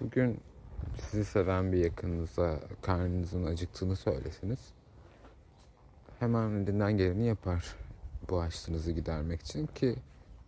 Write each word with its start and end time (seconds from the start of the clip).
Bugün 0.00 0.40
sizi 1.00 1.24
seven 1.24 1.72
bir 1.72 1.78
yakınınıza 1.78 2.60
karnınızın 2.82 3.44
acıktığını 3.44 3.96
söylesiniz. 3.96 4.58
Hemen 6.18 6.50
elinden 6.50 6.96
geleni 6.96 7.26
yapar 7.26 7.76
bu 8.30 8.40
açlığınızı 8.40 8.92
gidermek 8.92 9.40
için 9.40 9.66
ki 9.66 9.96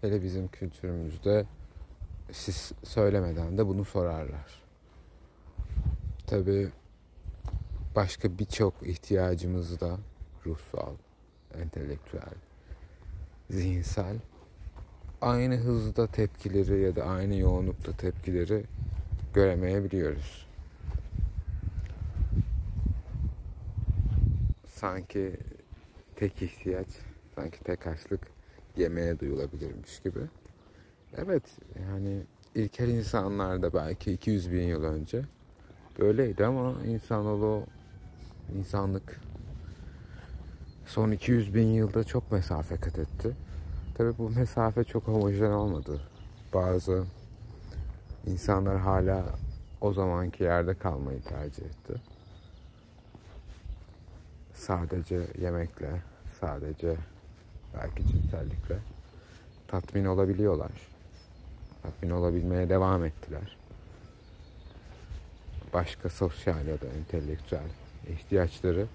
hele 0.00 0.22
bizim 0.22 0.48
kültürümüzde 0.48 1.46
siz 2.32 2.72
söylemeden 2.84 3.58
de 3.58 3.66
bunu 3.66 3.84
sorarlar. 3.84 4.62
Tabi 6.26 6.70
başka 7.96 8.38
birçok 8.38 8.74
ihtiyacımız 8.82 9.80
da 9.80 9.98
ruhsal, 10.46 10.94
entelektüel, 11.54 12.34
zihinsel 13.50 14.16
aynı 15.20 15.56
hızda 15.56 16.06
tepkileri 16.06 16.80
ya 16.80 16.96
da 16.96 17.04
aynı 17.04 17.34
yoğunlukta 17.34 17.92
tepkileri 17.92 18.64
göremeyebiliyoruz. 19.34 20.46
Sanki 24.66 25.36
tek 26.16 26.42
ihtiyaç, 26.42 26.88
sanki 27.34 27.64
tek 27.64 27.86
açlık 27.86 28.20
yemeğe 28.76 29.20
duyulabilirmiş 29.20 30.00
gibi. 30.00 30.20
Evet, 31.16 31.42
yani 31.88 32.22
ilkel 32.54 32.88
insanlarda 32.88 33.74
belki 33.74 34.12
200 34.12 34.52
bin 34.52 34.62
yıl 34.62 34.84
önce 34.84 35.22
böyleydi 35.98 36.46
ama 36.46 36.74
insanoğlu, 36.84 37.62
insanlık 38.58 39.20
son 40.86 41.10
200 41.10 41.54
bin 41.54 41.66
yılda 41.66 42.04
çok 42.04 42.32
mesafe 42.32 42.76
kat 42.76 42.98
etti. 42.98 43.36
Tabi 43.94 44.18
bu 44.18 44.30
mesafe 44.30 44.84
çok 44.84 45.02
homojen 45.08 45.50
olmadı. 45.50 46.00
Bazı 46.54 47.04
insanlar 48.26 48.78
hala 48.78 49.24
o 49.80 49.92
zamanki 49.92 50.42
yerde 50.42 50.74
kalmayı 50.74 51.22
tercih 51.22 51.64
etti. 51.64 51.94
Sadece 54.54 55.26
yemekle, 55.40 56.02
sadece 56.40 56.96
belki 57.74 58.06
cinsellikle 58.06 58.78
tatmin 59.68 60.04
olabiliyorlar. 60.04 60.72
Tatmin 61.82 62.10
olabilmeye 62.10 62.68
devam 62.68 63.04
ettiler. 63.04 63.56
Başka 65.74 66.08
sosyal 66.08 66.66
ya 66.66 66.80
da 66.80 66.86
entelektüel 66.86 67.68
ihtiyaçları 68.08 68.86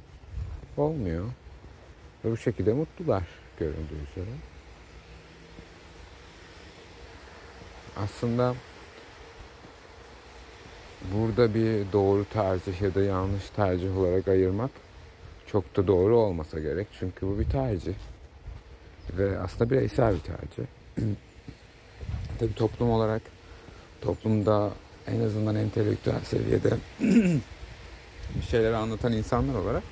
olmuyor. 0.77 1.25
Ve 2.25 2.31
bu 2.31 2.37
şekilde 2.37 2.73
mutlular 2.73 3.23
göründüğü 3.59 4.01
üzere. 4.11 4.31
Aslında 7.97 8.55
burada 11.13 11.53
bir 11.53 11.91
doğru 11.93 12.25
tercih 12.25 12.81
ya 12.81 12.95
da 12.95 13.01
yanlış 13.01 13.49
tercih 13.49 13.97
olarak 13.97 14.27
ayırmak 14.27 14.71
çok 15.51 15.75
da 15.77 15.87
doğru 15.87 16.17
olmasa 16.17 16.59
gerek. 16.59 16.87
Çünkü 16.99 17.27
bu 17.27 17.39
bir 17.39 17.45
tercih. 17.45 17.93
Ve 19.17 19.39
aslında 19.39 19.69
bireysel 19.69 20.13
bir 20.13 20.19
tercih. 20.19 20.63
Tabii 22.39 22.53
toplum 22.53 22.89
olarak 22.89 23.21
toplumda 24.01 24.71
en 25.07 25.19
azından 25.19 25.55
entelektüel 25.55 26.19
seviyede 26.23 26.69
bir 28.35 28.41
şeyler 28.49 28.73
anlatan 28.73 29.13
insanlar 29.13 29.59
olarak 29.59 29.83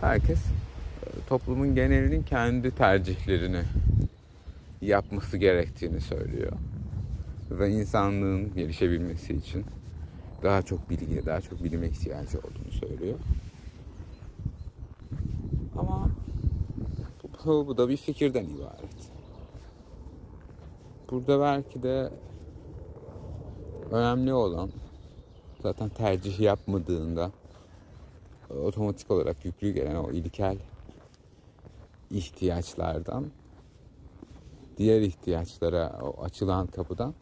herkes 0.00 0.38
e, 0.38 1.06
toplumun 1.28 1.74
genelinin 1.74 2.22
kendi 2.22 2.70
tercihlerini 2.70 3.62
yapması 4.80 5.36
gerektiğini 5.36 6.00
söylüyor. 6.00 6.52
Ve 7.50 7.70
insanlığın 7.70 8.54
gelişebilmesi 8.54 9.34
için 9.34 9.64
daha 10.42 10.62
çok 10.62 10.90
bilgiye, 10.90 11.26
daha 11.26 11.40
çok 11.40 11.64
bilime 11.64 11.88
ihtiyacı 11.88 12.38
olduğunu 12.38 12.72
söylüyor. 12.80 13.18
Ama 15.78 16.10
bu, 17.44 17.66
bu 17.66 17.78
da 17.78 17.88
bir 17.88 17.96
fikirden 17.96 18.44
ibaret. 18.44 19.10
Burada 21.10 21.40
belki 21.40 21.82
de 21.82 22.10
önemli 23.90 24.32
olan 24.32 24.70
zaten 25.62 25.88
tercih 25.88 26.40
yapmadığında 26.40 27.30
otomatik 28.64 29.10
olarak 29.10 29.44
yüklü 29.44 29.70
gelen 29.70 29.94
o 29.94 30.10
ilkel 30.10 30.56
ihtiyaçlardan 32.10 33.26
diğer 34.76 35.00
ihtiyaçlara 35.00 35.98
o 36.02 36.24
açılan 36.24 36.66
kapıdan 36.66 37.14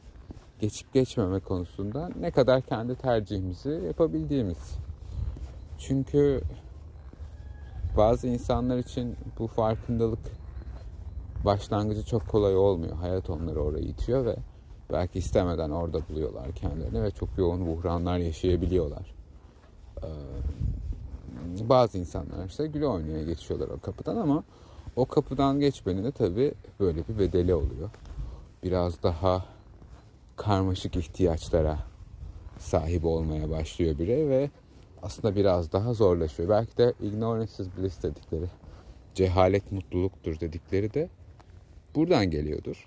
geçip 0.61 0.93
geçmeme 0.93 1.41
konusunda 1.41 2.11
ne 2.21 2.31
kadar 2.31 2.63
kendi 2.63 2.95
tercihimizi 2.95 3.81
yapabildiğimiz. 3.87 4.79
Çünkü 5.79 6.43
bazı 7.97 8.27
insanlar 8.29 8.79
için 8.79 9.17
bu 9.39 9.47
farkındalık 9.47 10.19
başlangıcı 11.45 12.05
çok 12.05 12.29
kolay 12.29 12.57
olmuyor. 12.57 12.97
Hayat 12.97 13.31
onları 13.31 13.63
oraya 13.63 13.85
itiyor 13.85 14.25
ve 14.25 14.37
belki 14.93 15.19
istemeden 15.19 15.71
orada 15.71 16.01
buluyorlar 16.09 16.53
kendilerini 16.53 17.03
ve 17.03 17.11
çok 17.11 17.29
yoğun 17.39 17.67
buhranlar 17.67 18.19
yaşayabiliyorlar. 18.19 19.15
Ee, 20.03 20.09
bazı 21.69 21.99
insanlar 21.99 22.47
işte 22.47 22.67
gül 22.67 22.83
oynaya 22.83 23.25
geçiyorlar 23.25 23.69
o 23.69 23.81
kapıdan 23.81 24.17
ama 24.17 24.45
o 24.97 25.05
kapıdan 25.05 25.61
geçmenin 25.61 26.05
de 26.05 26.13
tabii 26.13 26.55
böyle 26.81 27.09
bir 27.09 27.19
bedeli 27.19 27.55
oluyor. 27.55 27.91
Biraz 28.63 29.03
daha 29.03 29.45
karmaşık 30.38 30.97
ihtiyaçlara 30.97 31.78
sahip 32.59 33.04
olmaya 33.04 33.50
başlıyor 33.50 33.99
birey 33.99 34.28
ve 34.28 34.50
aslında 35.03 35.37
biraz 35.37 35.72
daha 35.72 35.94
zorlaşıyor. 35.94 36.49
Belki 36.49 36.76
de 36.76 36.93
ignorance 37.00 37.53
is 37.59 37.69
bliss 37.78 38.03
dedikleri, 38.03 38.47
cehalet 39.15 39.72
mutluluktur 39.72 40.41
dedikleri 40.41 40.94
de 40.94 41.09
buradan 41.94 42.31
geliyordur. 42.31 42.87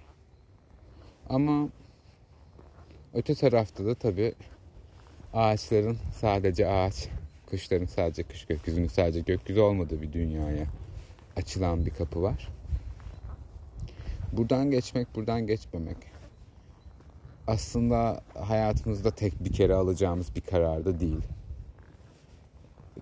Ama 1.30 1.70
öte 3.14 3.36
tarafta 3.36 3.86
da 3.86 3.96
tabii 3.96 4.34
ağaçların 5.34 5.98
sadece 6.16 6.68
ağaç, 6.68 7.08
kuşların 7.50 7.86
sadece 7.86 8.24
kış 8.24 8.46
gökyüzünün 8.46 8.88
sadece 8.88 9.20
gökyüzü 9.20 9.60
olmadığı 9.60 10.02
bir 10.02 10.14
dünyaya 10.14 10.66
açılan 11.36 11.86
bir 11.86 11.92
kapı 11.92 12.22
var. 12.22 12.50
Buradan 14.34 14.72
geçmek, 14.72 15.16
buradan 15.16 15.48
geçmemek 15.48 15.98
aslında 17.52 18.22
hayatımızda 18.34 19.12
tek 19.12 19.44
bir 19.44 19.54
kere 19.54 19.74
alacağımız 19.74 20.36
bir 20.36 20.42
karar 20.42 20.86
da 20.86 21.00
değil. 21.00 21.22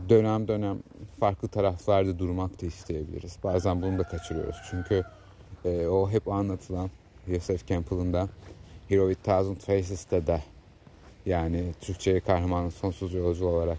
Dönem 0.09 0.47
dönem 0.47 0.79
farklı 1.19 1.47
taraflarda 1.47 2.19
durmak 2.19 2.61
da 2.61 2.65
isteyebiliriz. 2.65 3.37
Bazen 3.43 3.81
bunu 3.81 3.99
da 3.99 4.03
kaçırıyoruz. 4.03 4.57
Çünkü 4.69 5.03
e, 5.65 5.87
o 5.87 6.09
hep 6.09 6.27
anlatılan 6.27 6.89
Joseph 7.27 7.67
Campbell'ın 7.67 8.13
da 8.13 8.29
Hero 8.89 9.09
with 9.09 9.25
Thousand 9.25 9.57
Faces'te 9.57 10.27
de 10.27 10.43
yani 11.25 11.73
Türkçe'ye 11.81 12.19
kahramanın 12.19 12.69
sonsuz 12.69 13.13
yolcu 13.13 13.45
olarak 13.45 13.77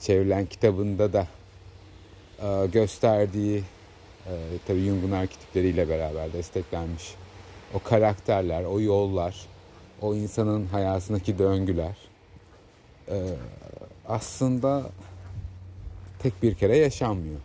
çevrilen 0.00 0.46
kitabında 0.46 1.12
da 1.12 1.26
e, 2.42 2.66
gösterdiği 2.66 3.62
e, 4.26 4.32
tabii 4.66 4.84
Jung'un 4.84 5.10
arketipleriyle 5.10 5.88
beraber 5.88 6.32
desteklenmiş 6.32 7.14
o 7.74 7.78
karakterler, 7.78 8.64
o 8.64 8.80
yollar 8.80 9.46
o 10.02 10.14
insanın 10.14 10.66
hayatındaki 10.66 11.38
döngüler 11.38 11.96
e, 13.10 13.34
aslında 14.08 14.82
tek 16.18 16.42
bir 16.42 16.54
kere 16.54 16.76
yaşanmıyor. 16.76 17.40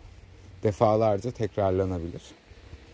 Defalarca 0.62 1.30
tekrarlanabilir. 1.30 2.22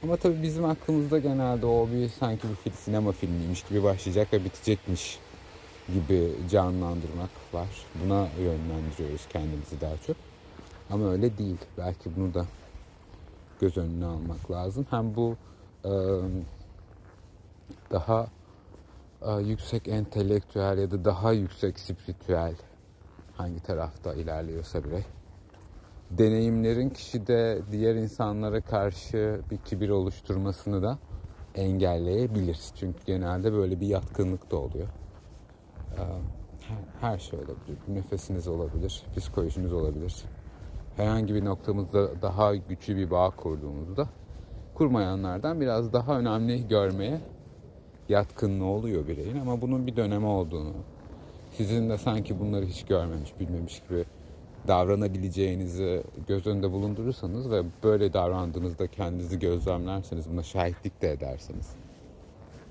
Ama 0.02 0.16
tabii 0.16 0.42
bizim 0.42 0.64
aklımızda 0.64 1.18
genelde 1.18 1.66
o 1.66 1.88
bir 1.88 2.08
sanki 2.08 2.48
bir 2.48 2.54
film, 2.54 2.74
sinema 2.74 3.12
filmiymiş 3.12 3.62
gibi 3.62 3.82
başlayacak 3.82 4.32
ve 4.32 4.44
bitecekmiş 4.44 5.18
gibi 5.94 6.32
canlandırmak 6.50 7.30
var. 7.52 7.68
Buna 8.04 8.28
yönlendiriyoruz 8.38 9.28
kendimizi 9.28 9.80
daha 9.80 9.96
çok. 10.06 10.16
Ama 10.90 11.10
öyle 11.10 11.38
değil. 11.38 11.56
Belki 11.78 12.16
bunu 12.16 12.34
da 12.34 12.46
göz 13.60 13.76
önüne 13.76 14.04
almak 14.04 14.50
lazım. 14.50 14.86
Hem 14.90 15.16
bu 15.16 15.36
e, 15.84 15.92
daha 17.90 18.26
yüksek 19.40 19.88
entelektüel 19.88 20.78
ya 20.78 20.90
da 20.90 21.04
daha 21.04 21.32
yüksek 21.32 21.78
spiritüel 21.78 22.54
hangi 23.36 23.60
tarafta 23.60 24.14
ilerliyorsa 24.14 24.84
birey 24.84 25.04
deneyimlerin 26.10 26.90
kişide 26.90 27.58
diğer 27.72 27.94
insanlara 27.94 28.60
karşı 28.60 29.40
bir 29.50 29.56
kibir 29.56 29.88
oluşturmasını 29.88 30.82
da 30.82 30.98
engelleyebilir. 31.54 32.58
Çünkü 32.74 33.04
genelde 33.06 33.52
böyle 33.52 33.80
bir 33.80 33.86
yatkınlık 33.86 34.50
da 34.50 34.56
oluyor. 34.56 34.88
Her 37.00 37.18
şey 37.18 37.38
olabilir. 37.38 37.78
Nefesiniz 37.88 38.48
olabilir, 38.48 39.06
psikolojiniz 39.16 39.72
olabilir. 39.72 40.24
Herhangi 40.96 41.34
bir 41.34 41.44
noktamızda 41.44 42.22
daha 42.22 42.54
güçlü 42.54 42.96
bir 42.96 43.10
bağ 43.10 43.30
kurduğumuzda 43.30 44.08
kurmayanlardan 44.74 45.60
biraz 45.60 45.92
daha 45.92 46.18
önemli 46.18 46.68
görmeye 46.68 47.20
yatkınlığı 48.10 48.64
oluyor 48.64 49.08
bireyin 49.08 49.40
ama 49.40 49.60
bunun 49.60 49.86
bir 49.86 49.96
dönemi 49.96 50.26
olduğunu, 50.26 50.72
sizin 51.56 51.90
de 51.90 51.98
sanki 51.98 52.40
bunları 52.40 52.66
hiç 52.66 52.84
görmemiş, 52.84 53.40
bilmemiş 53.40 53.82
gibi 53.88 54.04
davranabileceğinizi 54.68 56.02
göz 56.26 56.46
önünde 56.46 56.70
bulundurursanız 56.70 57.50
ve 57.50 57.62
böyle 57.82 58.12
davrandığınızda 58.12 58.86
kendinizi 58.86 59.38
gözlemlerseniz, 59.38 60.30
buna 60.30 60.42
şahitlik 60.42 61.02
de 61.02 61.12
ederseniz 61.12 61.68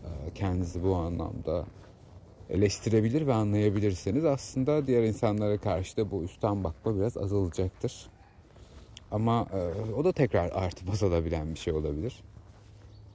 e, 0.03 0.33
kendinizi 0.35 0.83
bu 0.83 0.95
anlamda 0.95 1.65
eleştirebilir 2.49 3.27
ve 3.27 3.33
anlayabilirseniz 3.33 4.25
aslında 4.25 4.87
diğer 4.87 5.03
insanlara 5.03 5.57
karşı 5.57 5.97
da 5.97 6.11
bu 6.11 6.23
üstten 6.23 6.63
bakma 6.63 6.95
biraz 6.95 7.17
azalacaktır. 7.17 8.07
Ama 9.11 9.47
e, 9.53 9.91
o 9.93 10.03
da 10.03 10.11
tekrar 10.11 10.51
artıp 10.51 10.89
azalabilen 10.89 11.53
bir 11.53 11.59
şey 11.59 11.73
olabilir. 11.73 12.23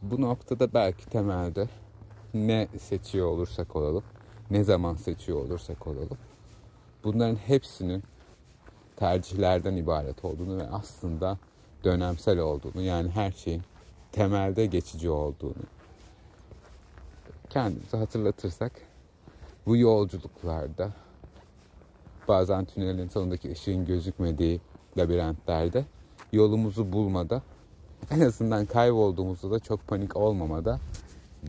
Bu 0.02 0.20
noktada 0.20 0.74
belki 0.74 1.06
temelde 1.06 1.68
ne 2.34 2.68
seçiyor 2.78 3.26
olursak 3.26 3.76
olalım, 3.76 4.04
ne 4.50 4.64
zaman 4.64 4.94
seçiyor 4.94 5.40
olursak 5.40 5.86
olalım, 5.86 6.18
bunların 7.04 7.36
hepsinin 7.36 8.02
tercihlerden 8.96 9.76
ibaret 9.76 10.24
olduğunu 10.24 10.58
ve 10.58 10.68
aslında 10.68 11.38
dönemsel 11.84 12.38
olduğunu, 12.38 12.82
yani 12.82 13.10
her 13.10 13.32
şeyin 13.32 13.62
temelde 14.12 14.66
geçici 14.66 15.10
olduğunu 15.10 15.64
kendimize 17.50 17.96
hatırlatırsak 17.96 18.72
bu 19.66 19.76
yolculuklarda 19.76 20.90
bazen 22.28 22.64
tünelin 22.64 23.08
sonundaki 23.08 23.52
ışığın 23.52 23.86
gözükmediği 23.86 24.60
labirentlerde 24.98 25.84
yolumuzu 26.32 26.92
bulmada 26.92 27.42
en 28.10 28.20
azından 28.20 28.66
kaybolduğumuzda 28.66 29.50
da 29.50 29.58
çok 29.58 29.86
panik 29.86 30.16
olmamada 30.16 30.80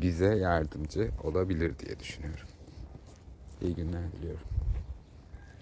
bize 0.02 0.36
yardımcı 0.36 1.10
olabilir 1.24 1.80
diye 1.80 2.00
düşünüyorum. 2.00 2.48
İyi 3.62 3.76
günler 3.76 4.12
diliyorum. 4.12 4.55